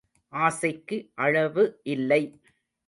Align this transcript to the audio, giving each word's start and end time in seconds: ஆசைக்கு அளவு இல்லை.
ஆசைக்கு 0.33 0.97
அளவு 1.17 1.63
இல்லை. 1.87 2.21